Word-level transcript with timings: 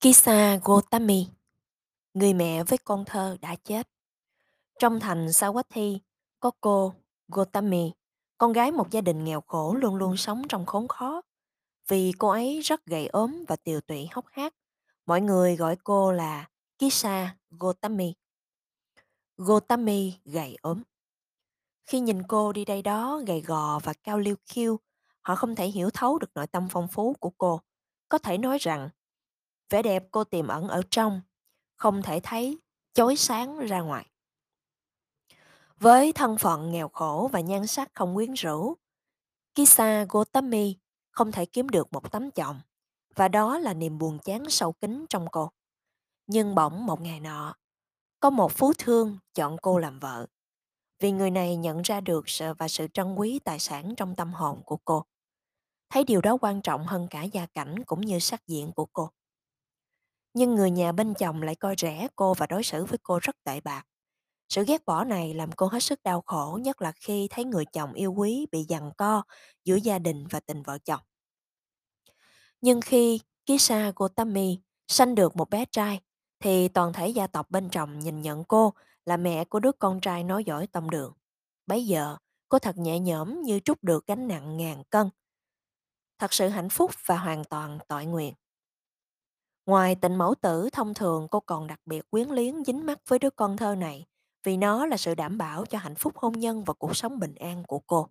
Kisa 0.00 0.58
Gotami, 0.64 1.26
người 2.14 2.34
mẹ 2.34 2.64
với 2.64 2.78
con 2.78 3.04
thơ 3.04 3.36
đã 3.40 3.56
chết. 3.64 3.88
Trong 4.78 5.00
thành 5.00 5.26
Sawathi 5.26 5.98
có 6.40 6.50
cô 6.60 6.94
Gotami, 7.28 7.92
con 8.38 8.52
gái 8.52 8.72
một 8.72 8.90
gia 8.90 9.00
đình 9.00 9.24
nghèo 9.24 9.40
khổ 9.40 9.74
luôn 9.74 9.96
luôn 9.96 10.16
sống 10.16 10.42
trong 10.48 10.66
khốn 10.66 10.88
khó. 10.88 11.22
Vì 11.88 12.12
cô 12.18 12.28
ấy 12.28 12.60
rất 12.60 12.86
gầy 12.86 13.06
ốm 13.06 13.44
và 13.48 13.56
tiều 13.56 13.80
tụy 13.80 14.08
hốc 14.12 14.24
hác, 14.32 14.54
mọi 15.06 15.20
người 15.20 15.56
gọi 15.56 15.76
cô 15.84 16.12
là 16.12 16.48
Kisa 16.78 17.36
Gotami. 17.50 18.14
Gotami 19.36 20.14
gầy 20.24 20.56
ốm. 20.62 20.82
Khi 21.86 22.00
nhìn 22.00 22.22
cô 22.22 22.52
đi 22.52 22.64
đây 22.64 22.82
đó 22.82 23.20
gầy 23.26 23.40
gò 23.40 23.78
và 23.78 23.92
cao 23.92 24.18
liêu 24.18 24.36
khiêu, 24.46 24.80
họ 25.20 25.34
không 25.34 25.54
thể 25.54 25.66
hiểu 25.66 25.90
thấu 25.90 26.18
được 26.18 26.30
nội 26.34 26.46
tâm 26.46 26.68
phong 26.70 26.88
phú 26.88 27.16
của 27.20 27.30
cô. 27.38 27.60
Có 28.08 28.18
thể 28.18 28.38
nói 28.38 28.58
rằng, 28.58 28.88
vẻ 29.70 29.82
đẹp 29.82 30.04
cô 30.10 30.24
tiềm 30.24 30.48
ẩn 30.48 30.68
ở 30.68 30.82
trong, 30.90 31.20
không 31.76 32.02
thể 32.02 32.20
thấy, 32.22 32.58
chói 32.92 33.16
sáng 33.16 33.58
ra 33.58 33.80
ngoài. 33.80 34.10
Với 35.76 36.12
thân 36.12 36.38
phận 36.38 36.72
nghèo 36.72 36.88
khổ 36.88 37.30
và 37.32 37.40
nhan 37.40 37.66
sắc 37.66 37.90
không 37.94 38.14
quyến 38.14 38.32
rũ, 38.32 38.74
Kisa 39.54 40.06
Gotami 40.08 40.76
không 41.10 41.32
thể 41.32 41.46
kiếm 41.46 41.68
được 41.68 41.92
một 41.92 42.12
tấm 42.12 42.30
chồng, 42.30 42.60
và 43.14 43.28
đó 43.28 43.58
là 43.58 43.74
niềm 43.74 43.98
buồn 43.98 44.18
chán 44.18 44.50
sâu 44.50 44.72
kín 44.72 45.06
trong 45.08 45.26
cô. 45.32 45.50
Nhưng 46.26 46.54
bỗng 46.54 46.86
một 46.86 47.00
ngày 47.00 47.20
nọ, 47.20 47.54
có 48.20 48.30
một 48.30 48.52
phú 48.52 48.72
thương 48.78 49.18
chọn 49.34 49.56
cô 49.62 49.78
làm 49.78 49.98
vợ, 49.98 50.26
vì 51.00 51.12
người 51.12 51.30
này 51.30 51.56
nhận 51.56 51.82
ra 51.82 52.00
được 52.00 52.28
sự 52.28 52.54
và 52.58 52.68
sự 52.68 52.86
trân 52.94 53.14
quý 53.14 53.38
tài 53.44 53.58
sản 53.58 53.94
trong 53.96 54.14
tâm 54.14 54.32
hồn 54.32 54.62
của 54.64 54.76
cô. 54.84 55.04
Thấy 55.90 56.04
điều 56.04 56.20
đó 56.20 56.38
quan 56.40 56.62
trọng 56.62 56.86
hơn 56.86 57.06
cả 57.10 57.22
gia 57.22 57.46
cảnh 57.46 57.84
cũng 57.84 58.00
như 58.00 58.18
sắc 58.18 58.46
diện 58.46 58.72
của 58.72 58.86
cô. 58.92 59.10
Nhưng 60.38 60.54
người 60.54 60.70
nhà 60.70 60.92
bên 60.92 61.14
chồng 61.14 61.42
lại 61.42 61.54
coi 61.54 61.74
rẻ 61.78 62.08
cô 62.16 62.34
và 62.34 62.46
đối 62.46 62.62
xử 62.62 62.84
với 62.84 62.98
cô 63.02 63.18
rất 63.22 63.36
tệ 63.44 63.60
bạc. 63.60 63.82
Sự 64.48 64.64
ghét 64.64 64.84
bỏ 64.86 65.04
này 65.04 65.34
làm 65.34 65.52
cô 65.52 65.66
hết 65.66 65.80
sức 65.80 66.02
đau 66.02 66.20
khổ, 66.26 66.58
nhất 66.62 66.82
là 66.82 66.92
khi 66.92 67.28
thấy 67.30 67.44
người 67.44 67.64
chồng 67.72 67.92
yêu 67.92 68.12
quý 68.12 68.46
bị 68.52 68.66
giằng 68.68 68.90
co 68.96 69.22
giữa 69.64 69.74
gia 69.74 69.98
đình 69.98 70.26
và 70.30 70.40
tình 70.40 70.62
vợ 70.62 70.78
chồng. 70.78 71.00
Nhưng 72.60 72.80
khi 72.80 73.20
Kisa 73.46 73.92
Gotami 73.96 74.58
sanh 74.88 75.14
được 75.14 75.36
một 75.36 75.50
bé 75.50 75.64
trai, 75.64 76.00
thì 76.40 76.68
toàn 76.68 76.92
thể 76.92 77.08
gia 77.08 77.26
tộc 77.26 77.50
bên 77.50 77.68
chồng 77.70 77.98
nhìn 77.98 78.22
nhận 78.22 78.44
cô 78.44 78.72
là 79.04 79.16
mẹ 79.16 79.44
của 79.44 79.60
đứa 79.60 79.72
con 79.72 80.00
trai 80.00 80.24
nói 80.24 80.44
giỏi 80.44 80.66
tông 80.66 80.90
đường. 80.90 81.12
Bấy 81.66 81.86
giờ, 81.86 82.16
cô 82.48 82.58
thật 82.58 82.78
nhẹ 82.78 82.98
nhõm 82.98 83.42
như 83.42 83.60
trút 83.60 83.82
được 83.82 84.06
gánh 84.06 84.28
nặng 84.28 84.56
ngàn 84.56 84.82
cân. 84.90 85.10
Thật 86.18 86.32
sự 86.32 86.48
hạnh 86.48 86.68
phúc 86.68 86.90
và 87.06 87.16
hoàn 87.16 87.44
toàn 87.44 87.78
tội 87.88 88.06
nguyện. 88.06 88.34
Ngoài 89.68 89.94
tình 89.94 90.16
mẫu 90.16 90.34
tử 90.34 90.68
thông 90.72 90.94
thường 90.94 91.28
cô 91.30 91.40
còn 91.40 91.66
đặc 91.66 91.80
biệt 91.86 92.10
quyến 92.10 92.28
liếng 92.28 92.64
dính 92.64 92.86
mắt 92.86 92.98
với 93.08 93.18
đứa 93.18 93.30
con 93.30 93.56
thơ 93.56 93.74
này 93.74 94.06
vì 94.44 94.56
nó 94.56 94.86
là 94.86 94.96
sự 94.96 95.14
đảm 95.14 95.38
bảo 95.38 95.66
cho 95.66 95.78
hạnh 95.78 95.94
phúc 95.94 96.12
hôn 96.16 96.32
nhân 96.32 96.64
và 96.64 96.74
cuộc 96.74 96.96
sống 96.96 97.18
bình 97.18 97.34
an 97.34 97.62
của 97.66 97.78
cô. 97.78 98.08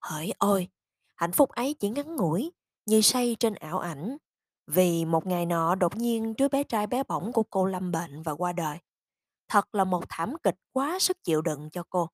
Hỡi 0.00 0.32
ôi, 0.38 0.68
hạnh 1.16 1.32
phúc 1.32 1.50
ấy 1.50 1.74
chỉ 1.74 1.90
ngắn 1.90 2.16
ngủi, 2.16 2.52
như 2.86 3.00
say 3.00 3.36
trên 3.40 3.54
ảo 3.54 3.78
ảnh. 3.78 4.16
Vì 4.66 5.04
một 5.04 5.26
ngày 5.26 5.46
nọ 5.46 5.74
đột 5.74 5.96
nhiên 5.96 6.34
đứa 6.38 6.48
bé 6.48 6.62
trai 6.62 6.86
bé 6.86 7.02
bỏng 7.02 7.32
của 7.32 7.42
cô 7.42 7.66
lâm 7.66 7.92
bệnh 7.92 8.22
và 8.22 8.32
qua 8.32 8.52
đời. 8.52 8.78
Thật 9.48 9.74
là 9.74 9.84
một 9.84 10.04
thảm 10.08 10.36
kịch 10.42 10.56
quá 10.72 10.98
sức 10.98 11.24
chịu 11.24 11.42
đựng 11.42 11.70
cho 11.70 11.82
cô. 11.90 12.08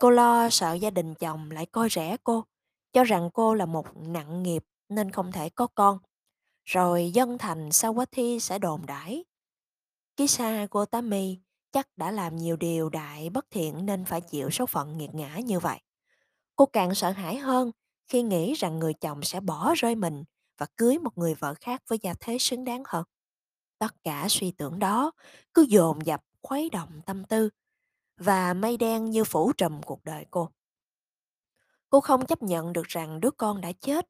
Cô 0.00 0.10
lo 0.10 0.48
sợ 0.50 0.72
gia 0.72 0.90
đình 0.90 1.14
chồng 1.14 1.50
lại 1.50 1.66
coi 1.66 1.88
rẻ 1.88 2.16
cô, 2.24 2.44
cho 2.92 3.04
rằng 3.04 3.30
cô 3.34 3.54
là 3.54 3.66
một 3.66 3.86
nặng 3.96 4.42
nghiệp 4.42 4.64
nên 4.88 5.10
không 5.10 5.32
thể 5.32 5.48
có 5.48 5.66
con. 5.74 5.98
Rồi 6.68 7.10
dân 7.14 7.38
thành 7.38 7.68
Sawathi 7.68 8.38
sẽ 8.38 8.58
đồn 8.58 8.86
đãi. 8.86 9.24
Kisa 10.16 10.66
Gotami 10.70 11.38
chắc 11.72 11.88
đã 11.96 12.10
làm 12.10 12.36
nhiều 12.36 12.56
điều 12.56 12.88
đại 12.88 13.30
bất 13.30 13.46
thiện 13.50 13.86
nên 13.86 14.04
phải 14.04 14.20
chịu 14.20 14.50
số 14.50 14.66
phận 14.66 14.98
nghiệt 14.98 15.14
ngã 15.14 15.38
như 15.38 15.60
vậy. 15.60 15.80
Cô 16.56 16.66
càng 16.66 16.94
sợ 16.94 17.10
hãi 17.10 17.36
hơn 17.38 17.70
khi 18.06 18.22
nghĩ 18.22 18.54
rằng 18.54 18.78
người 18.78 18.94
chồng 18.94 19.22
sẽ 19.22 19.40
bỏ 19.40 19.74
rơi 19.76 19.94
mình 19.94 20.24
và 20.58 20.66
cưới 20.76 20.98
một 20.98 21.18
người 21.18 21.34
vợ 21.34 21.54
khác 21.60 21.82
với 21.88 21.98
gia 22.02 22.14
thế 22.20 22.38
xứng 22.38 22.64
đáng 22.64 22.82
hơn. 22.86 23.04
Tất 23.78 23.94
cả 24.04 24.26
suy 24.28 24.50
tưởng 24.50 24.78
đó 24.78 25.12
cứ 25.54 25.62
dồn 25.68 26.06
dập 26.06 26.24
khuấy 26.42 26.70
động 26.70 27.00
tâm 27.06 27.24
tư 27.24 27.50
và 28.16 28.54
mây 28.54 28.76
đen 28.76 29.10
như 29.10 29.24
phủ 29.24 29.52
trùm 29.52 29.82
cuộc 29.82 30.04
đời 30.04 30.26
cô. 30.30 30.50
Cô 31.90 32.00
không 32.00 32.26
chấp 32.26 32.42
nhận 32.42 32.72
được 32.72 32.86
rằng 32.88 33.20
đứa 33.20 33.30
con 33.30 33.60
đã 33.60 33.72
chết. 33.72 34.06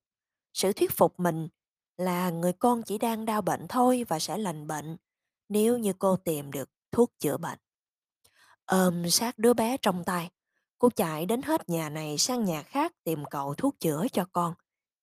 Sự 0.52 0.72
thuyết 0.72 0.92
phục 0.92 1.20
mình 1.20 1.48
là 1.98 2.30
người 2.30 2.52
con 2.52 2.82
chỉ 2.82 2.98
đang 2.98 3.24
đau 3.24 3.42
bệnh 3.42 3.68
thôi 3.68 4.04
và 4.08 4.18
sẽ 4.18 4.38
lành 4.38 4.66
bệnh 4.66 4.96
nếu 5.48 5.78
như 5.78 5.92
cô 5.98 6.16
tìm 6.16 6.52
được 6.52 6.70
thuốc 6.92 7.12
chữa 7.18 7.36
bệnh. 7.36 7.58
Ôm 8.66 9.10
sát 9.10 9.38
đứa 9.38 9.54
bé 9.54 9.76
trong 9.76 10.04
tay, 10.04 10.30
cô 10.78 10.90
chạy 10.96 11.26
đến 11.26 11.42
hết 11.42 11.68
nhà 11.68 11.88
này 11.88 12.18
sang 12.18 12.44
nhà 12.44 12.62
khác 12.62 12.92
tìm 13.04 13.24
cậu 13.30 13.54
thuốc 13.54 13.80
chữa 13.80 14.06
cho 14.12 14.24
con. 14.32 14.54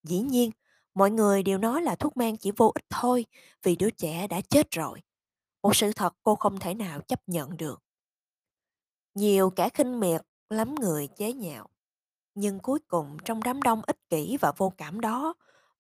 Dĩ 0.04 0.20
nhiên, 0.20 0.52
mọi 0.94 1.12
người 1.12 1.44
đều 1.44 1.58
nói 1.58 1.82
là 1.82 1.96
thuốc 1.96 2.18
men 2.18 2.38
chỉ 2.38 2.52
vô 2.52 2.72
ích 2.76 2.86
thôi 2.90 3.26
vì 3.64 3.76
đứa 3.76 3.90
trẻ 3.90 4.28
đã 4.28 4.42
chết 4.42 4.72
rồi. 4.72 5.02
Một 5.64 5.76
sự 5.76 5.92
thật 5.94 6.14
cô 6.24 6.36
không 6.36 6.60
thể 6.60 6.74
nào 6.74 7.02
chấp 7.02 7.30
nhận 7.30 7.58
được. 7.58 7.84
Nhiều 9.14 9.50
kẻ 9.50 9.70
khinh 9.70 10.00
miệt, 10.00 10.22
lắm 10.50 10.76
người 10.76 11.08
chế 11.08 11.34
nhạo. 11.34 11.70
Nhưng 12.36 12.60
cuối 12.60 12.80
cùng 12.88 13.18
trong 13.26 13.44
đám 13.44 13.62
đông 13.62 13.82
ích 13.88 14.10
kỷ 14.10 14.38
và 14.42 14.52
vô 14.58 14.74
cảm 14.78 15.02
đó, 15.02 15.34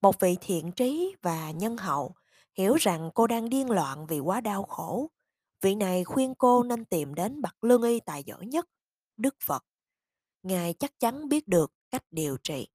một 0.05 0.19
vị 0.19 0.38
thiện 0.41 0.71
trí 0.71 1.16
và 1.21 1.51
nhân 1.51 1.77
hậu 1.77 2.16
hiểu 2.53 2.75
rằng 2.75 3.11
cô 3.16 3.27
đang 3.27 3.49
điên 3.49 3.69
loạn 3.69 4.07
vì 4.07 4.19
quá 4.19 4.41
đau 4.41 4.63
khổ. 4.63 5.09
Vị 5.61 5.75
này 5.75 6.03
khuyên 6.03 6.35
cô 6.35 6.63
nên 6.63 6.85
tìm 6.85 7.16
đến 7.16 7.41
bậc 7.41 7.63
lương 7.63 7.81
y 7.81 7.99
tài 7.99 8.23
giỏi 8.23 8.45
nhất, 8.45 8.65
Đức 9.17 9.35
Phật. 9.44 9.65
Ngài 10.44 10.73
chắc 10.73 10.99
chắn 10.99 11.29
biết 11.29 11.47
được 11.47 11.71
cách 11.91 12.03
điều 12.11 12.38
trị. 12.38 12.67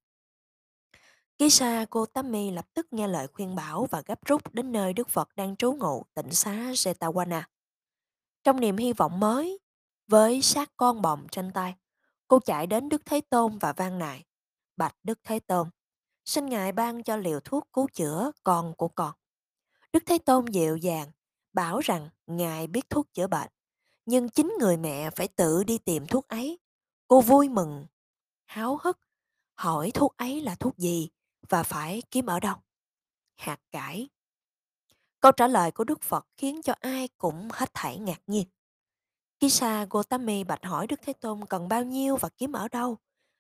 Kisa 1.39 1.87
Gotami 1.91 2.51
lập 2.51 2.67
tức 2.75 2.87
nghe 2.91 3.09
lời 3.09 3.27
khuyên 3.33 3.55
bảo 3.55 3.87
và 3.91 4.03
gấp 4.07 4.25
rút 4.25 4.55
đến 4.55 4.73
nơi 4.73 4.93
Đức 4.93 5.09
Phật 5.09 5.29
đang 5.37 5.57
trú 5.57 5.73
ngụ 5.73 6.05
tỉnh 6.15 6.31
xá 6.31 6.53
Jetawana. 6.53 7.43
Trong 8.45 8.61
niềm 8.61 8.77
hy 8.77 8.93
vọng 8.93 9.21
mới, 9.21 9.59
với 10.09 10.43
xác 10.43 10.77
con 10.77 11.03
bồng 11.03 11.27
trên 11.31 11.53
tay, 11.53 11.75
cô 12.29 12.39
chạy 12.39 12.67
đến 12.67 12.89
Đức 12.89 13.03
Thế 13.05 13.21
Tôn 13.21 13.59
và 13.59 13.73
van 13.73 13.99
nài. 13.99 14.25
Bạch 14.77 14.97
Đức 15.03 15.19
Thế 15.25 15.39
Tôn, 15.39 15.71
xin 16.25 16.47
Ngài 16.47 16.73
ban 16.73 17.03
cho 17.03 17.17
liều 17.17 17.41
thuốc 17.41 17.69
cứu 17.73 17.89
chữa 17.93 18.31
con 18.45 18.75
của 18.75 18.89
con. 18.89 19.15
Đức 19.93 20.03
Thế 20.07 20.19
Tôn 20.19 20.45
dịu 20.45 20.77
dàng, 20.77 21.11
bảo 21.53 21.81
rằng 21.81 22.09
Ngài 22.27 22.67
biết 22.67 22.91
thuốc 22.91 23.07
chữa 23.15 23.27
bệnh, 23.27 23.51
nhưng 24.07 24.29
chính 24.29 24.53
người 24.59 24.77
mẹ 24.77 25.11
phải 25.11 25.29
tự 25.29 25.65
đi 25.65 25.79
tìm 25.79 26.07
thuốc 26.07 26.29
ấy. 26.29 26.59
Cô 27.09 27.21
vui 27.21 27.49
mừng, 27.49 27.87
háo 28.45 28.79
hức, 28.83 28.99
hỏi 29.55 29.91
thuốc 29.95 30.17
ấy 30.17 30.41
là 30.41 30.55
thuốc 30.55 30.79
gì 30.79 31.09
và 31.49 31.63
phải 31.63 32.03
kiếm 32.11 32.27
ở 32.27 32.41
đâu. 32.41 32.57
Hạt 33.37 33.61
cải. 33.71 34.09
Câu 35.21 35.33
trả 35.33 35.47
lời 35.47 35.71
của 35.71 35.85
Đức 35.85 36.03
Phật 36.03 36.27
khiến 36.37 36.63
cho 36.63 36.75
ai 36.81 37.09
cũng 37.19 37.49
hết 37.53 37.71
thảy 37.75 37.99
ngạc 37.99 38.21
nhiên. 38.27 38.47
Kisa 39.39 39.87
Gotami 39.91 40.45
bạch 40.45 40.65
hỏi 40.65 40.87
Đức 40.87 41.01
Thế 41.03 41.13
Tôn 41.13 41.47
cần 41.47 41.69
bao 41.69 41.85
nhiêu 41.85 42.17
và 42.17 42.29
kiếm 42.29 42.53
ở 42.53 42.69
đâu. 42.69 42.99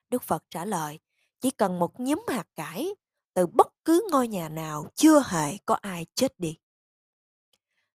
Đức 0.08 0.22
Phật 0.22 0.44
trả 0.50 0.64
lời, 0.64 0.98
chỉ 1.40 1.50
cần 1.50 1.78
một 1.78 2.00
nhúm 2.00 2.24
hạt 2.28 2.46
cải 2.56 2.94
từ 3.34 3.46
bất 3.46 3.68
cứ 3.84 4.08
ngôi 4.10 4.28
nhà 4.28 4.48
nào 4.48 4.86
chưa 4.94 5.22
hề 5.26 5.56
có 5.66 5.74
ai 5.74 6.06
chết 6.14 6.38
đi. 6.38 6.58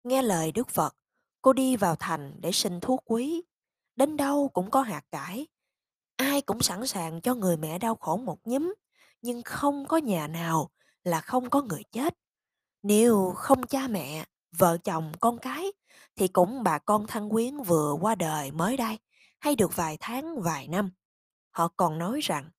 Nghe 0.03 0.21
lời 0.21 0.51
Đức 0.51 0.69
Phật, 0.69 0.95
cô 1.41 1.53
đi 1.53 1.75
vào 1.75 1.95
thành 1.95 2.33
để 2.39 2.51
xin 2.51 2.79
thuốc 2.79 3.01
quý. 3.05 3.43
Đến 3.95 4.17
đâu 4.17 4.49
cũng 4.53 4.71
có 4.71 4.81
hạt 4.81 5.03
cải. 5.11 5.47
Ai 6.15 6.41
cũng 6.41 6.61
sẵn 6.61 6.87
sàng 6.87 7.21
cho 7.21 7.35
người 7.35 7.57
mẹ 7.57 7.79
đau 7.79 7.95
khổ 7.95 8.17
một 8.17 8.39
nhúm, 8.45 8.73
nhưng 9.21 9.41
không 9.41 9.85
có 9.87 9.97
nhà 9.97 10.27
nào 10.27 10.69
là 11.03 11.21
không 11.21 11.49
có 11.49 11.61
người 11.61 11.83
chết. 11.91 12.17
Nếu 12.83 13.33
không 13.35 13.67
cha 13.67 13.87
mẹ, 13.87 14.25
vợ 14.57 14.77
chồng, 14.77 15.11
con 15.19 15.37
cái, 15.37 15.71
thì 16.15 16.27
cũng 16.27 16.63
bà 16.63 16.79
con 16.79 17.07
thân 17.07 17.29
quyến 17.29 17.57
vừa 17.57 17.93
qua 18.01 18.15
đời 18.15 18.51
mới 18.51 18.77
đây, 18.77 18.97
hay 19.39 19.55
được 19.55 19.75
vài 19.75 19.97
tháng, 19.99 20.41
vài 20.41 20.67
năm. 20.67 20.91
Họ 21.51 21.67
còn 21.77 21.97
nói 21.97 22.19
rằng, 22.23 22.49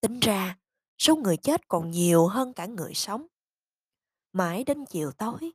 tính 0.00 0.20
ra, 0.20 0.58
số 0.98 1.16
người 1.16 1.36
chết 1.36 1.68
còn 1.68 1.90
nhiều 1.90 2.26
hơn 2.26 2.52
cả 2.52 2.66
người 2.66 2.94
sống. 2.94 3.26
Mãi 4.32 4.64
đến 4.64 4.84
chiều 4.84 5.12
tối, 5.12 5.52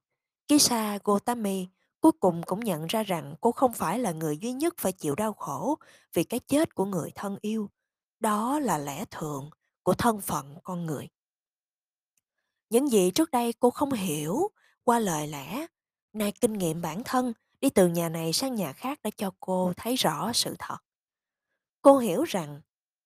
Kisa 0.48 1.00
Gotami 1.04 1.68
cuối 2.00 2.12
cùng 2.12 2.42
cũng 2.46 2.60
nhận 2.60 2.86
ra 2.88 3.04
rằng 3.04 3.36
cô 3.42 3.52
không 3.52 3.74
phải 3.74 4.00
là 4.00 4.12
người 4.12 4.38
duy 4.38 4.52
nhất 4.52 4.74
phải 4.78 4.92
chịu 4.92 5.16
đau 5.16 5.34
khổ 5.34 5.76
vì 6.14 6.24
cái 6.24 6.40
chết 6.40 6.76
của 6.76 6.86
người 6.86 7.12
thân 7.16 7.38
yêu. 7.42 7.70
Đó 8.20 8.60
là 8.60 8.78
lẽ 8.78 9.06
thường 9.12 9.50
của 9.84 9.94
thân 9.94 10.22
phận 10.22 10.56
con 10.64 10.86
người. 10.86 11.10
Những 12.70 12.92
gì 12.92 13.12
trước 13.12 13.32
đây 13.32 13.54
cô 13.54 13.70
không 13.70 13.92
hiểu 13.92 14.52
qua 14.84 15.00
lời 15.00 15.28
lẽ, 15.28 15.68
nay 16.14 16.34
kinh 16.42 16.54
nghiệm 16.54 16.82
bản 16.82 17.02
thân 17.06 17.34
đi 17.62 17.70
từ 17.70 17.88
nhà 17.88 18.10
này 18.10 18.34
sang 18.34 18.56
nhà 18.56 18.74
khác 18.74 19.00
đã 19.04 19.10
cho 19.18 19.32
cô 19.40 19.74
thấy 19.78 19.96
rõ 19.96 20.32
sự 20.34 20.56
thật. 20.60 20.78
Cô 21.82 21.98
hiểu 21.98 22.24
rằng 22.24 22.62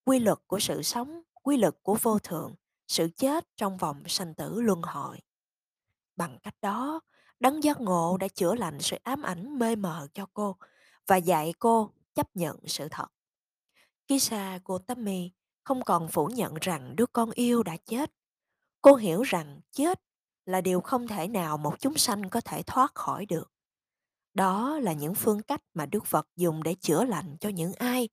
quy 0.05 0.19
luật 0.19 0.37
của 0.47 0.59
sự 0.59 0.81
sống, 0.81 1.21
quy 1.41 1.57
luật 1.57 1.75
của 1.83 1.97
vô 2.01 2.19
thường, 2.19 2.55
sự 2.87 3.09
chết 3.17 3.47
trong 3.57 3.77
vòng 3.77 4.03
sanh 4.07 4.33
tử 4.33 4.61
luân 4.61 4.81
hồi. 4.81 5.19
Bằng 6.15 6.37
cách 6.43 6.55
đó, 6.61 7.01
Đấng 7.39 7.63
giác 7.63 7.81
ngộ 7.81 8.17
đã 8.17 8.27
chữa 8.27 8.55
lành 8.55 8.79
sự 8.79 8.97
ám 9.03 9.21
ảnh 9.21 9.59
mê 9.59 9.75
mờ 9.75 10.07
cho 10.13 10.25
cô 10.33 10.55
và 11.07 11.15
dạy 11.15 11.53
cô 11.59 11.91
chấp 12.15 12.35
nhận 12.35 12.57
sự 12.65 12.87
thật. 12.91 13.07
Kisa 14.07 14.59
Gotami 14.65 15.31
không 15.63 15.83
còn 15.83 16.07
phủ 16.07 16.27
nhận 16.27 16.53
rằng 16.61 16.95
đứa 16.95 17.05
con 17.05 17.31
yêu 17.31 17.63
đã 17.63 17.77
chết. 17.85 18.11
Cô 18.81 18.95
hiểu 18.95 19.21
rằng 19.21 19.59
chết 19.71 20.01
là 20.45 20.61
điều 20.61 20.81
không 20.81 21.07
thể 21.07 21.27
nào 21.27 21.57
một 21.57 21.79
chúng 21.79 21.97
sanh 21.97 22.29
có 22.29 22.41
thể 22.41 22.63
thoát 22.63 22.95
khỏi 22.95 23.25
được. 23.25 23.51
Đó 24.33 24.79
là 24.79 24.93
những 24.93 25.15
phương 25.15 25.41
cách 25.41 25.61
mà 25.73 25.85
Đức 25.85 26.05
Phật 26.05 26.27
dùng 26.35 26.63
để 26.63 26.75
chữa 26.75 27.03
lành 27.03 27.37
cho 27.39 27.49
những 27.49 27.73
ai 27.73 28.09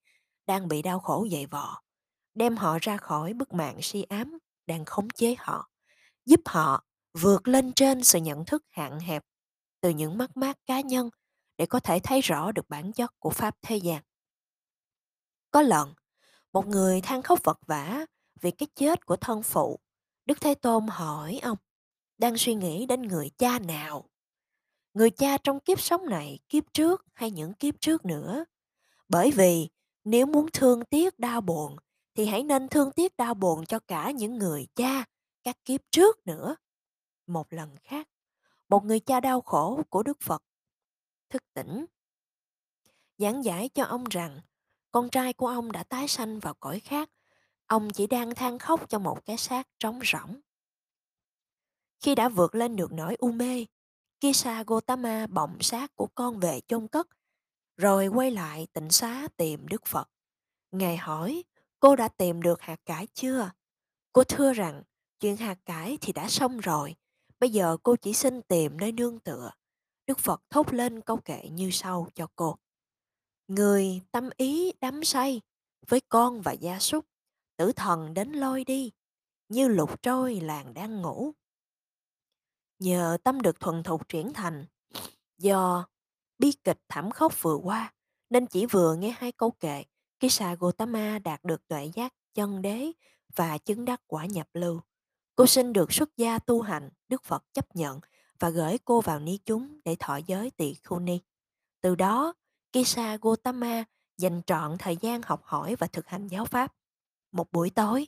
đang 0.47 0.69
bị 0.69 0.83
đau 0.83 1.01
khổ 1.01 1.27
dày 1.33 1.47
vò, 1.47 1.83
đem 2.37 2.57
họ 2.57 2.79
ra 2.83 2.97
khỏi 2.97 3.33
bức 3.33 3.53
mạng 3.53 3.79
si 3.83 4.03
ám 4.03 4.39
đang 4.67 4.85
khống 4.85 5.11
chế 5.11 5.35
họ, 5.39 5.71
giúp 6.25 6.41
họ 6.47 6.85
vượt 7.15 7.49
lên 7.49 7.73
trên 7.73 8.05
sự 8.05 8.19
nhận 8.19 8.45
thức 8.45 8.65
hạn 8.71 9.01
hẹp 9.01 9.23
từ 9.81 9.91
những 9.91 10.19
mắt 10.19 10.37
mát 10.37 10.59
cá 10.67 10.81
nhân 10.81 11.11
để 11.59 11.67
có 11.67 11.81
thể 11.81 11.99
thấy 12.03 12.21
rõ 12.21 12.53
được 12.53 12.69
bản 12.69 12.93
chất 12.93 13.11
của 13.19 13.31
Pháp 13.31 13.57
thế 13.63 13.77
gian. 13.77 14.03
Có 15.51 15.63
lần, 15.63 15.95
một 16.53 16.67
người 16.67 17.01
than 17.01 17.23
khóc 17.23 17.41
vật 17.45 17.59
vã 17.67 18.07
vì 18.41 18.51
cái 18.51 18.67
chết 18.75 19.07
của 19.07 19.17
thân 19.17 19.43
phụ. 19.43 19.81
Đức 20.25 20.41
Thế 20.41 20.55
Tôn 20.55 20.87
hỏi 20.87 21.39
ông, 21.43 21.59
đang 22.19 22.37
suy 22.37 22.55
nghĩ 22.55 22.87
đến 22.87 23.03
người 23.03 23.31
cha 23.39 23.59
nào? 23.59 24.11
Người 24.95 25.11
cha 25.11 25.39
trong 25.39 25.61
kiếp 25.61 25.81
sống 25.81 26.07
này, 26.07 26.39
kiếp 26.49 26.65
trước 26.73 27.05
hay 27.15 27.31
những 27.31 27.55
kiếp 27.55 27.81
trước 27.81 28.05
nữa? 28.05 28.45
Bởi 29.09 29.31
vì 29.31 29.69
nếu 30.05 30.27
muốn 30.27 30.47
thương 30.53 30.85
tiếc 30.85 31.19
đau 31.19 31.41
buồn 31.41 31.77
thì 32.17 32.27
hãy 32.27 32.43
nên 32.43 32.69
thương 32.69 32.91
tiếc 32.93 33.17
đau 33.17 33.35
buồn 33.35 33.67
cho 33.67 33.79
cả 33.79 34.11
những 34.11 34.39
người 34.39 34.67
cha 34.75 35.05
các 35.43 35.65
kiếp 35.65 35.81
trước 35.91 36.27
nữa. 36.27 36.57
Một 37.27 37.53
lần 37.53 37.77
khác, 37.85 38.09
một 38.69 38.85
người 38.85 39.01
cha 39.01 39.21
đau 39.21 39.41
khổ 39.41 39.83
của 39.91 40.03
Đức 40.03 40.21
Phật 40.21 40.43
thức 41.29 41.43
tỉnh 41.55 41.87
giảng 43.19 43.45
giải 43.45 43.69
cho 43.69 43.85
ông 43.85 44.05
rằng 44.05 44.41
con 44.91 45.11
trai 45.11 45.33
của 45.33 45.47
ông 45.47 45.73
đã 45.73 45.85
tái 45.85 46.09
sanh 46.09 46.41
vào 46.41 46.55
cõi 46.55 46.81
khác. 46.81 47.11
Ông 47.67 47.91
chỉ 47.91 48.07
đang 48.07 48.35
than 48.35 48.59
khóc 48.59 48.89
cho 48.89 48.99
một 48.99 49.25
cái 49.25 49.37
xác 49.37 49.69
trống 49.79 50.01
rỗng. 50.05 50.41
Khi 52.01 52.15
đã 52.15 52.29
vượt 52.29 52.55
lên 52.55 52.77
được 52.77 52.93
nỗi 52.93 53.17
u 53.19 53.33
mê, 53.33 53.67
Kisa 54.21 54.65
Gotama 54.67 55.27
bọng 55.27 55.57
xác 55.61 55.97
của 55.97 56.07
con 56.15 56.41
về 56.41 56.61
chôn 56.69 56.89
cất, 56.89 57.09
rồi 57.77 58.07
quay 58.07 58.31
lại 58.31 58.67
tịnh 58.73 58.91
xá 58.91 59.29
tìm 59.37 59.69
Đức 59.69 59.87
Phật. 59.87 60.11
Ngài 60.71 60.97
hỏi, 60.97 61.45
cô 61.81 61.97
đã 61.97 62.09
tìm 62.09 62.43
được 62.43 62.61
hạt 62.61 62.81
cải 62.87 63.07
chưa? 63.07 63.51
Cô 64.13 64.25
thưa 64.25 64.53
rằng, 64.53 64.83
chuyện 65.21 65.37
hạt 65.37 65.59
cải 65.65 65.99
thì 66.01 66.13
đã 66.13 66.29
xong 66.29 66.59
rồi, 66.59 66.95
bây 67.41 67.51
giờ 67.51 67.77
cô 67.83 67.97
chỉ 67.97 68.13
xin 68.13 68.43
tìm 68.43 68.77
nơi 68.81 68.93
nương 68.93 69.21
tựa. 69.21 69.51
Đức 70.07 70.19
Phật 70.19 70.43
thốt 70.51 70.73
lên 70.73 71.01
câu 71.01 71.17
kệ 71.17 71.49
như 71.49 71.71
sau 71.73 72.09
cho 72.15 72.27
cô. 72.37 72.57
Người 73.49 74.01
tâm 74.11 74.31
ý 74.37 74.73
đắm 74.81 75.05
say 75.05 75.41
với 75.89 76.01
con 76.09 76.41
và 76.41 76.53
gia 76.53 76.79
súc, 76.79 77.05
tử 77.57 77.73
thần 77.73 78.15
đến 78.15 78.33
lôi 78.33 78.65
đi, 78.65 78.93
như 79.49 79.69
lục 79.69 80.03
trôi 80.03 80.41
làng 80.41 80.75
đang 80.75 81.03
ngủ. 81.03 81.33
Nhờ 82.79 83.19
tâm 83.25 83.43
được 83.43 83.61
thuần 83.61 83.83
thục 83.83 84.09
triển 84.09 84.33
thành, 84.33 84.67
do 85.39 85.89
bi 86.39 86.53
kịch 86.65 86.79
thảm 86.89 87.11
khốc 87.11 87.43
vừa 87.43 87.57
qua, 87.57 87.95
nên 88.31 88.47
chỉ 88.47 88.67
vừa 88.67 88.95
nghe 88.95 89.11
hai 89.19 89.33
câu 89.33 89.51
kệ, 89.51 89.85
Kisa 90.21 90.55
Gotama 90.55 91.19
đạt 91.19 91.45
được 91.45 91.69
tuệ 91.69 91.91
giác 91.95 92.15
chân 92.35 92.63
đế 92.63 92.93
và 93.37 93.59
chứng 93.59 93.85
đắc 93.85 94.01
quả 94.07 94.27
nhập 94.27 94.49
lưu. 94.53 94.81
Cô 95.35 95.47
xin 95.47 95.73
được 95.73 95.93
xuất 95.93 96.17
gia 96.17 96.39
tu 96.39 96.63
hành, 96.63 96.91
Đức 97.09 97.25
Phật 97.25 97.45
chấp 97.53 97.77
nhận 97.77 98.01
và 98.39 98.51
gửi 98.51 98.79
cô 98.85 99.01
vào 99.01 99.21
ni 99.21 99.39
chúng 99.45 99.81
để 99.85 99.97
thọ 99.99 100.17
giới 100.27 100.51
tỳ 100.51 100.75
khu 100.85 100.99
ni. 100.99 101.21
Từ 101.81 101.95
đó, 101.95 102.35
Kisa 102.73 103.17
Gotama 103.17 103.85
dành 104.19 104.43
trọn 104.47 104.77
thời 104.79 104.97
gian 104.97 105.23
học 105.23 105.43
hỏi 105.45 105.77
và 105.77 105.87
thực 105.87 106.07
hành 106.07 106.29
giáo 106.29 106.45
pháp. 106.45 106.73
Một 107.33 107.53
buổi 107.53 107.71
tối, 107.71 108.07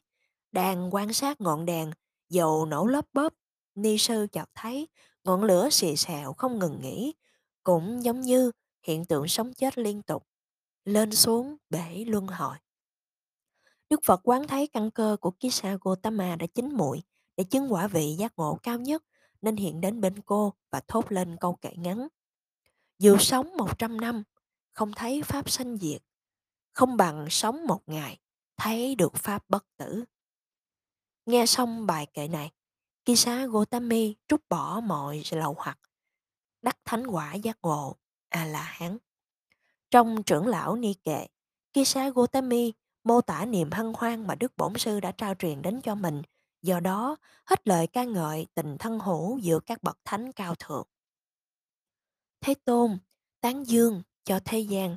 đang 0.52 0.94
quan 0.94 1.12
sát 1.12 1.40
ngọn 1.40 1.66
đèn, 1.66 1.90
dầu 2.28 2.66
nổ 2.66 2.86
lớp 2.86 3.06
bóp, 3.12 3.34
ni 3.74 3.98
sư 3.98 4.26
chợt 4.32 4.48
thấy 4.54 4.88
ngọn 5.24 5.44
lửa 5.44 5.68
xì 5.70 5.96
xèo 5.96 6.32
không 6.32 6.58
ngừng 6.58 6.80
nghỉ, 6.80 7.14
cũng 7.62 8.04
giống 8.04 8.20
như 8.20 8.50
hiện 8.82 9.04
tượng 9.04 9.28
sống 9.28 9.54
chết 9.54 9.78
liên 9.78 10.02
tục, 10.02 10.26
lên 10.88 11.12
xuống 11.12 11.56
bể 11.70 12.04
luân 12.06 12.26
hồi. 12.26 12.56
Đức 13.90 14.00
Phật 14.04 14.20
quán 14.24 14.46
thấy 14.46 14.66
căn 14.66 14.90
cơ 14.90 15.16
của 15.20 15.30
Kisa 15.30 15.78
Gotama 15.80 16.36
đã 16.36 16.46
chín 16.54 16.74
muội 16.74 17.02
để 17.36 17.44
chứng 17.44 17.72
quả 17.72 17.86
vị 17.86 18.14
giác 18.18 18.32
ngộ 18.36 18.58
cao 18.62 18.78
nhất, 18.78 19.04
nên 19.42 19.56
hiện 19.56 19.80
đến 19.80 20.00
bên 20.00 20.22
cô 20.22 20.54
và 20.70 20.80
thốt 20.88 21.12
lên 21.12 21.36
câu 21.40 21.56
kệ 21.56 21.70
ngắn. 21.76 22.08
Dù 22.98 23.16
sống 23.18 23.56
100 23.56 24.00
năm, 24.00 24.22
không 24.72 24.92
thấy 24.96 25.22
pháp 25.22 25.50
sanh 25.50 25.76
diệt, 25.76 26.02
không 26.72 26.96
bằng 26.96 27.26
sống 27.30 27.66
một 27.66 27.82
ngày, 27.86 28.20
thấy 28.56 28.94
được 28.94 29.14
pháp 29.14 29.44
bất 29.48 29.66
tử. 29.76 30.04
Nghe 31.26 31.46
xong 31.46 31.86
bài 31.86 32.06
kệ 32.06 32.28
này, 32.28 32.52
Kisa 33.04 33.46
Gotami 33.46 34.16
trút 34.28 34.48
bỏ 34.48 34.80
mọi 34.80 35.22
lậu 35.30 35.54
hoặc, 35.58 35.78
đắc 36.62 36.78
thánh 36.84 37.06
quả 37.06 37.34
giác 37.34 37.58
ngộ, 37.62 37.96
A-la-hán. 38.28 38.98
Trong 39.90 40.22
trưởng 40.22 40.46
lão 40.46 40.76
Ni 40.76 40.94
Kệ, 40.94 41.26
Kisa 41.72 42.10
Gotami 42.10 42.72
mô 43.04 43.20
tả 43.20 43.44
niềm 43.44 43.70
hân 43.70 43.92
hoan 43.96 44.26
mà 44.26 44.34
Đức 44.34 44.56
Bổn 44.56 44.78
Sư 44.78 45.00
đã 45.00 45.12
trao 45.12 45.34
truyền 45.34 45.62
đến 45.62 45.80
cho 45.80 45.94
mình, 45.94 46.22
do 46.62 46.80
đó 46.80 47.16
hết 47.44 47.68
lời 47.68 47.86
ca 47.86 48.04
ngợi 48.04 48.46
tình 48.54 48.76
thân 48.78 48.98
hữu 48.98 49.38
giữa 49.38 49.60
các 49.66 49.82
bậc 49.82 49.98
thánh 50.04 50.32
cao 50.32 50.54
thượng. 50.54 50.86
Thế 52.40 52.54
Tôn, 52.64 52.98
tán 53.40 53.64
dương 53.64 54.02
cho 54.24 54.40
thế 54.44 54.58
gian, 54.58 54.96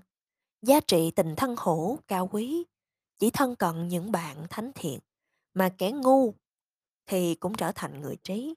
giá 0.61 0.79
trị 0.79 1.11
tình 1.11 1.35
thân 1.37 1.55
hữu 1.59 1.97
cao 2.07 2.29
quý, 2.31 2.63
chỉ 3.19 3.29
thân 3.29 3.55
cận 3.55 3.87
những 3.87 4.11
bạn 4.11 4.47
thánh 4.49 4.71
thiện, 4.75 4.99
mà 5.53 5.69
kẻ 5.77 5.91
ngu 5.91 6.33
thì 7.05 7.35
cũng 7.35 7.53
trở 7.53 7.71
thành 7.75 8.01
người 8.01 8.15
trí. 8.23 8.55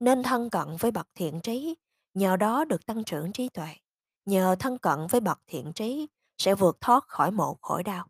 Nên 0.00 0.22
thân 0.22 0.50
cận 0.50 0.66
với 0.80 0.90
bậc 0.90 1.08
thiện 1.14 1.40
trí, 1.40 1.74
nhờ 2.14 2.36
đó 2.36 2.64
được 2.64 2.86
tăng 2.86 3.04
trưởng 3.04 3.32
trí 3.32 3.48
tuệ. 3.48 3.68
Nhờ 4.28 4.56
thân 4.58 4.78
cận 4.78 5.06
với 5.10 5.20
bậc 5.20 5.40
thiện 5.46 5.72
trí 5.72 6.08
sẽ 6.38 6.54
vượt 6.54 6.80
thoát 6.80 7.04
khỏi 7.08 7.30
một 7.30 7.58
khổ 7.62 7.82
đau. 7.82 8.06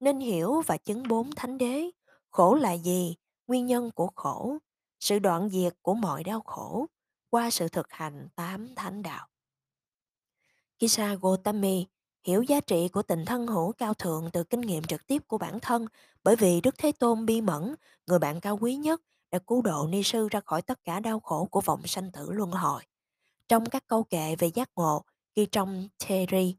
Nên 0.00 0.20
hiểu 0.20 0.62
và 0.66 0.76
chứng 0.76 1.08
bốn 1.08 1.34
thánh 1.34 1.58
đế, 1.58 1.90
khổ 2.30 2.54
là 2.54 2.72
gì, 2.72 3.16
nguyên 3.46 3.66
nhân 3.66 3.90
của 3.90 4.10
khổ, 4.14 4.58
sự 5.00 5.18
đoạn 5.18 5.48
diệt 5.48 5.74
của 5.82 5.94
mọi 5.94 6.24
đau 6.24 6.40
khổ 6.40 6.86
qua 7.30 7.50
sự 7.50 7.68
thực 7.68 7.92
hành 7.92 8.28
tám 8.34 8.74
thánh 8.76 9.02
đạo. 9.02 9.28
Kisa 10.78 11.14
Gotami 11.14 11.86
hiểu 12.22 12.42
giá 12.42 12.60
trị 12.60 12.88
của 12.88 13.02
tình 13.02 13.24
thân 13.24 13.46
hữu 13.46 13.72
cao 13.72 13.94
thượng 13.94 14.30
từ 14.32 14.44
kinh 14.44 14.60
nghiệm 14.60 14.82
trực 14.82 15.06
tiếp 15.06 15.22
của 15.26 15.38
bản 15.38 15.60
thân 15.60 15.86
bởi 16.24 16.36
vì 16.36 16.60
Đức 16.60 16.74
Thế 16.78 16.92
Tôn 16.92 17.26
bi 17.26 17.40
mẫn, 17.40 17.74
người 18.06 18.18
bạn 18.18 18.40
cao 18.40 18.58
quý 18.60 18.76
nhất, 18.76 19.02
đã 19.30 19.38
cứu 19.38 19.62
độ 19.62 19.86
ni 19.86 20.02
sư 20.02 20.28
ra 20.30 20.40
khỏi 20.40 20.62
tất 20.62 20.84
cả 20.84 21.00
đau 21.00 21.20
khổ 21.20 21.48
của 21.50 21.60
vọng 21.60 21.86
sanh 21.86 22.12
tử 22.12 22.30
luân 22.30 22.50
hồi. 22.50 22.82
Trong 23.48 23.66
các 23.66 23.86
câu 23.86 24.04
kệ 24.04 24.36
về 24.36 24.50
giác 24.54 24.70
ngộ 24.76 25.02
ghi 25.36 25.46
trong 25.46 25.88
Theri, 25.98 26.56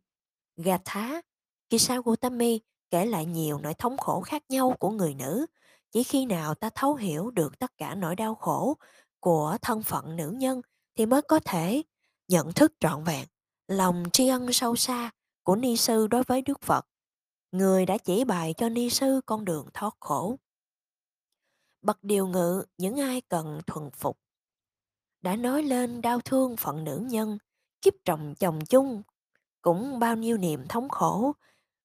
Gatha, 0.58 1.22
Kisa 1.70 2.02
Gotami 2.06 2.60
kể 2.90 3.06
lại 3.06 3.26
nhiều 3.26 3.60
nỗi 3.60 3.74
thống 3.74 3.98
khổ 3.98 4.22
khác 4.22 4.44
nhau 4.50 4.76
của 4.80 4.90
người 4.90 5.14
nữ. 5.14 5.46
Chỉ 5.92 6.04
khi 6.04 6.26
nào 6.26 6.56
ta 6.56 6.70
thấu 6.76 6.96
hiểu 6.96 7.32
được 7.32 7.60
tất 7.60 7.78
cả 7.78 7.96
nỗi 7.96 8.16
đau 8.16 8.36
khổ 8.36 8.78
của 9.20 9.58
thân 9.62 9.84
phận 9.84 10.16
nữ 10.16 10.30
nhân 10.30 10.62
thì 10.96 11.06
mới 11.06 11.22
có 11.22 11.40
thể 11.40 11.84
nhận 12.28 12.54
thức 12.54 12.74
trọn 12.80 13.04
vẹn 13.04 13.26
lòng 13.68 14.04
tri 14.14 14.28
ân 14.28 14.54
sâu 14.54 14.76
xa 14.76 15.12
của 15.44 15.56
ni 15.56 15.78
sư 15.78 16.08
đối 16.08 16.24
với 16.24 16.42
Đức 16.42 16.62
Phật, 16.62 16.88
người 17.52 17.86
đã 17.86 17.98
chỉ 17.98 18.24
bài 18.24 18.54
cho 18.58 18.70
ni 18.70 18.90
sư 18.90 19.22
con 19.26 19.46
đường 19.46 19.68
thoát 19.74 19.96
khổ. 20.00 20.36
Bậc 21.82 22.04
điều 22.04 22.28
ngự 22.28 22.64
những 22.78 23.00
ai 23.00 23.22
cần 23.22 23.62
thuần 23.68 23.90
phục. 23.92 24.20
Đã 25.22 25.36
nói 25.36 25.64
lên 25.64 26.02
đau 26.02 26.22
thương 26.22 26.58
phận 26.58 26.84
nữ 26.84 27.04
nhân, 27.10 27.38
kiếp 27.82 27.94
chồng 28.06 28.36
chồng 28.40 28.60
chung, 28.66 29.04
cũng 29.62 30.00
bao 30.00 30.16
nhiêu 30.16 30.38
niềm 30.38 30.68
thống 30.68 30.90
khổ, 30.90 31.34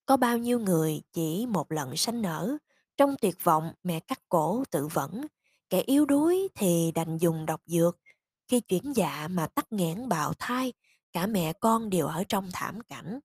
có 0.06 0.16
bao 0.16 0.38
nhiêu 0.38 0.58
người 0.58 1.02
chỉ 1.12 1.46
một 1.46 1.72
lần 1.72 1.96
sanh 1.96 2.22
nở, 2.22 2.56
trong 2.96 3.14
tuyệt 3.20 3.44
vọng 3.44 3.72
mẹ 3.82 4.00
cắt 4.00 4.20
cổ 4.28 4.64
tự 4.70 4.86
vẫn, 4.86 5.26
kẻ 5.70 5.80
yếu 5.80 6.06
đuối 6.06 6.48
thì 6.54 6.92
đành 6.94 7.18
dùng 7.18 7.46
độc 7.46 7.60
dược, 7.66 7.98
khi 8.48 8.60
chuyển 8.60 8.92
dạ 8.96 9.28
mà 9.30 9.46
tắc 9.46 9.72
nghẽn 9.72 10.08
bào 10.08 10.32
thai, 10.38 10.72
cả 11.12 11.26
mẹ 11.26 11.52
con 11.52 11.90
đều 11.90 12.06
ở 12.06 12.24
trong 12.28 12.48
thảm 12.52 12.80
cảnh. 12.80 13.20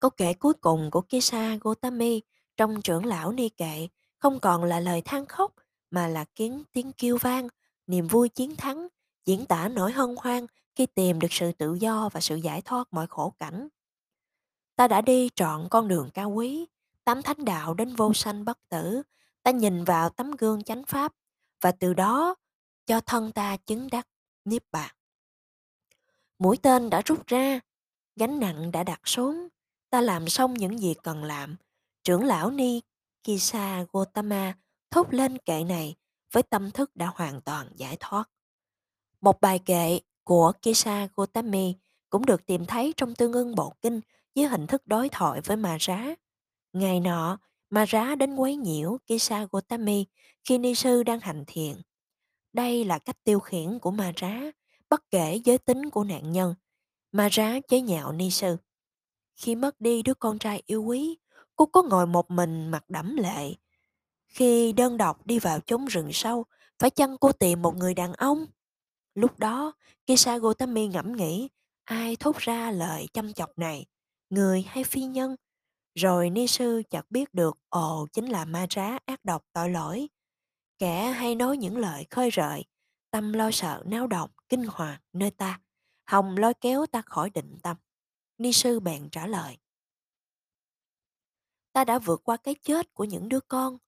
Câu 0.00 0.10
kể 0.10 0.34
cuối 0.34 0.54
cùng 0.54 0.90
của 0.90 1.00
Kisa 1.00 1.56
Gotami 1.60 2.22
trong 2.56 2.82
trưởng 2.82 3.04
lão 3.06 3.32
ni 3.32 3.48
kệ 3.48 3.88
không 4.18 4.40
còn 4.40 4.64
là 4.64 4.80
lời 4.80 5.02
than 5.02 5.26
khóc 5.26 5.54
mà 5.90 6.08
là 6.08 6.24
kiến 6.34 6.62
tiếng 6.72 6.92
kêu 6.92 7.18
vang, 7.20 7.48
niềm 7.86 8.08
vui 8.08 8.28
chiến 8.28 8.56
thắng, 8.56 8.88
diễn 9.24 9.46
tả 9.46 9.68
nỗi 9.68 9.92
hân 9.92 10.14
hoan 10.18 10.46
khi 10.74 10.86
tìm 10.86 11.18
được 11.18 11.32
sự 11.32 11.52
tự 11.52 11.74
do 11.74 12.08
và 12.12 12.20
sự 12.20 12.36
giải 12.36 12.62
thoát 12.62 12.88
mọi 12.90 13.06
khổ 13.06 13.34
cảnh. 13.38 13.68
Ta 14.76 14.88
đã 14.88 15.00
đi 15.00 15.30
trọn 15.34 15.68
con 15.70 15.88
đường 15.88 16.10
cao 16.14 16.30
quý, 16.30 16.66
tắm 17.04 17.22
thánh 17.22 17.44
đạo 17.44 17.74
đến 17.74 17.96
vô 17.96 18.12
sanh 18.14 18.44
bất 18.44 18.68
tử, 18.68 19.02
ta 19.42 19.50
nhìn 19.50 19.84
vào 19.84 20.08
tấm 20.10 20.30
gương 20.30 20.62
chánh 20.62 20.84
pháp 20.84 21.12
và 21.60 21.72
từ 21.72 21.94
đó 21.94 22.34
cho 22.86 23.00
thân 23.00 23.32
ta 23.32 23.56
chứng 23.56 23.88
đắc 23.90 24.08
Niết 24.44 24.62
Bàn. 24.72 24.94
Mũi 26.38 26.56
tên 26.56 26.90
đã 26.90 27.02
rút 27.04 27.26
ra, 27.26 27.60
gánh 28.16 28.40
nặng 28.40 28.72
đã 28.72 28.82
đặt 28.82 29.00
xuống, 29.04 29.48
ta 29.90 30.00
làm 30.00 30.28
xong 30.28 30.54
những 30.54 30.78
gì 30.78 30.94
cần 31.02 31.24
làm. 31.24 31.56
Trưởng 32.04 32.24
lão 32.24 32.50
Ni 32.50 32.80
Kisa 33.24 33.84
Gotama 33.92 34.54
thốt 34.90 35.14
lên 35.14 35.38
kệ 35.38 35.64
này 35.64 35.94
với 36.34 36.42
tâm 36.42 36.70
thức 36.70 36.96
đã 36.96 37.12
hoàn 37.14 37.40
toàn 37.40 37.68
giải 37.76 37.96
thoát. 38.00 38.30
Một 39.20 39.40
bài 39.40 39.58
kệ 39.58 40.00
của 40.24 40.52
Kisa 40.62 41.08
Gotami 41.16 41.74
cũng 42.10 42.26
được 42.26 42.46
tìm 42.46 42.66
thấy 42.66 42.94
trong 42.96 43.14
tương 43.14 43.32
ưng 43.32 43.54
bộ 43.54 43.74
kinh 43.82 44.00
với 44.34 44.48
hình 44.48 44.66
thức 44.66 44.86
đối 44.86 45.08
thoại 45.08 45.40
với 45.40 45.56
ma 45.56 45.76
rá. 45.80 46.04
Ngày 46.72 47.00
nọ, 47.00 47.38
ma 47.70 47.84
rá 47.84 48.14
đến 48.14 48.36
quấy 48.36 48.56
nhiễu 48.56 48.98
Kisa 49.06 49.46
Gotami 49.52 50.06
khi 50.44 50.58
ni 50.58 50.74
sư 50.74 51.02
đang 51.02 51.20
hành 51.20 51.44
thiền. 51.46 51.82
Đây 52.52 52.84
là 52.84 52.98
cách 52.98 53.24
tiêu 53.24 53.40
khiển 53.40 53.78
của 53.78 53.90
ma 53.90 54.12
rá, 54.16 54.40
bất 54.90 55.10
kể 55.10 55.40
giới 55.44 55.58
tính 55.58 55.90
của 55.90 56.04
nạn 56.04 56.32
nhân. 56.32 56.54
Ma 57.12 57.28
rá 57.32 57.60
chế 57.68 57.80
nhạo 57.80 58.12
ni 58.12 58.30
sư. 58.30 58.56
Khi 59.36 59.54
mất 59.54 59.80
đi 59.80 60.02
đứa 60.02 60.14
con 60.14 60.38
trai 60.38 60.62
yêu 60.66 60.82
quý, 60.82 61.18
cô 61.56 61.66
có 61.66 61.82
ngồi 61.82 62.06
một 62.06 62.30
mình 62.30 62.68
mặt 62.68 62.84
đẫm 62.88 63.16
lệ. 63.16 63.54
Khi 64.34 64.72
đơn 64.72 64.96
độc 64.96 65.26
đi 65.26 65.38
vào 65.38 65.60
chốn 65.60 65.84
rừng 65.84 66.12
sâu, 66.12 66.44
phải 66.78 66.90
chăng 66.90 67.18
cô 67.18 67.32
tìm 67.32 67.62
một 67.62 67.76
người 67.76 67.94
đàn 67.94 68.12
ông? 68.12 68.46
Lúc 69.14 69.38
đó, 69.38 69.72
Kisa 70.06 70.38
Gotami 70.38 70.86
ngẫm 70.88 71.16
nghĩ, 71.16 71.48
ai 71.84 72.16
thốt 72.16 72.36
ra 72.36 72.70
lời 72.70 73.08
chăm 73.12 73.32
chọc 73.32 73.58
này, 73.58 73.86
người 74.30 74.62
hay 74.62 74.84
phi 74.84 75.04
nhân? 75.04 75.36
Rồi 75.94 76.30
ni 76.30 76.46
sư 76.46 76.82
chợt 76.90 77.10
biết 77.10 77.34
được, 77.34 77.58
ồ 77.68 78.06
chính 78.12 78.26
là 78.26 78.44
ma 78.44 78.66
trá 78.70 78.98
ác 79.04 79.24
độc 79.24 79.44
tội 79.52 79.70
lỗi. 79.70 80.08
Kẻ 80.78 81.10
hay 81.10 81.34
nói 81.34 81.56
những 81.56 81.76
lời 81.76 82.06
khơi 82.10 82.30
rợi, 82.32 82.64
tâm 83.10 83.32
lo 83.32 83.50
sợ 83.50 83.82
náo 83.86 84.06
động, 84.06 84.30
kinh 84.48 84.64
hoàng 84.64 85.00
nơi 85.12 85.30
ta, 85.30 85.60
hòng 86.04 86.36
lôi 86.36 86.54
kéo 86.54 86.86
ta 86.86 87.02
khỏi 87.02 87.30
định 87.30 87.58
tâm. 87.62 87.76
Ni 88.38 88.52
sư 88.52 88.80
bèn 88.80 89.08
trả 89.10 89.26
lời. 89.26 89.58
Ta 91.72 91.84
đã 91.84 91.98
vượt 91.98 92.20
qua 92.24 92.36
cái 92.36 92.54
chết 92.54 92.94
của 92.94 93.04
những 93.04 93.28
đứa 93.28 93.40
con, 93.40 93.78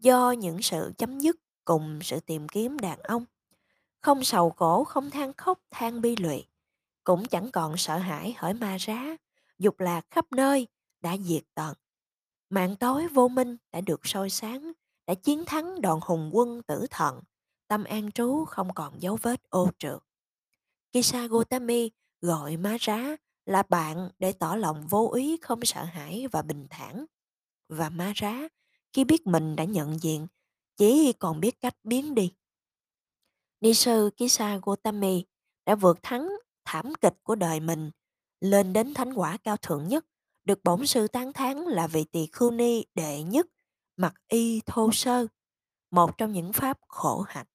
do 0.00 0.30
những 0.30 0.62
sự 0.62 0.92
chấm 0.98 1.18
dứt 1.18 1.36
cùng 1.64 1.98
sự 2.02 2.20
tìm 2.20 2.48
kiếm 2.48 2.78
đàn 2.78 3.00
ông. 3.00 3.24
Không 4.00 4.24
sầu 4.24 4.50
khổ, 4.50 4.84
không 4.84 5.10
than 5.10 5.32
khóc, 5.32 5.60
than 5.70 6.00
bi 6.00 6.16
lụy. 6.16 6.46
Cũng 7.04 7.26
chẳng 7.26 7.50
còn 7.50 7.76
sợ 7.76 7.98
hãi 7.98 8.34
hỏi 8.36 8.54
ma 8.54 8.76
rá, 8.76 9.16
dục 9.58 9.80
lạc 9.80 10.06
khắp 10.10 10.32
nơi, 10.32 10.66
đã 11.00 11.16
diệt 11.16 11.42
tận. 11.54 11.74
Mạng 12.50 12.76
tối 12.76 13.08
vô 13.08 13.28
minh 13.28 13.56
đã 13.72 13.80
được 13.80 14.00
soi 14.04 14.30
sáng, 14.30 14.72
đã 15.06 15.14
chiến 15.14 15.44
thắng 15.46 15.80
đoàn 15.80 16.00
hùng 16.02 16.30
quân 16.32 16.62
tử 16.62 16.86
thận, 16.90 17.20
tâm 17.68 17.84
an 17.84 18.10
trú 18.12 18.44
không 18.44 18.74
còn 18.74 19.02
dấu 19.02 19.18
vết 19.22 19.40
ô 19.48 19.70
trượt. 19.78 19.98
Kisa 20.92 21.26
Gotami 21.26 21.90
gọi 22.20 22.56
má 22.56 22.76
rá 22.80 23.16
là 23.46 23.62
bạn 23.68 24.10
để 24.18 24.32
tỏ 24.32 24.56
lòng 24.56 24.86
vô 24.86 25.12
ý 25.14 25.36
không 25.42 25.60
sợ 25.64 25.84
hãi 25.84 26.26
và 26.32 26.42
bình 26.42 26.66
thản. 26.70 27.04
Và 27.68 27.88
má 27.88 28.12
rá 28.14 28.48
khi 28.92 29.04
biết 29.04 29.26
mình 29.26 29.56
đã 29.56 29.64
nhận 29.64 30.02
diện, 30.02 30.26
chỉ 30.76 31.12
còn 31.12 31.40
biết 31.40 31.60
cách 31.60 31.76
biến 31.84 32.14
đi. 32.14 32.32
Ni 33.60 33.74
sư 33.74 34.10
Kisa 34.16 34.58
Gotami 34.62 35.24
đã 35.66 35.74
vượt 35.74 35.98
thắng 36.02 36.28
thảm 36.64 36.92
kịch 37.00 37.14
của 37.22 37.34
đời 37.34 37.60
mình, 37.60 37.90
lên 38.40 38.72
đến 38.72 38.94
thánh 38.94 39.14
quả 39.14 39.36
cao 39.36 39.56
thượng 39.56 39.88
nhất, 39.88 40.06
được 40.44 40.64
bổn 40.64 40.86
sư 40.86 41.08
tán 41.08 41.32
thán 41.32 41.56
là 41.56 41.86
vị 41.86 42.04
tỳ 42.04 42.26
khưu 42.32 42.50
ni 42.50 42.84
đệ 42.94 43.22
nhất, 43.22 43.46
mặc 43.96 44.14
y 44.28 44.60
thô 44.66 44.90
sơ, 44.92 45.26
một 45.90 46.18
trong 46.18 46.32
những 46.32 46.52
pháp 46.52 46.78
khổ 46.88 47.24
hạnh. 47.28 47.46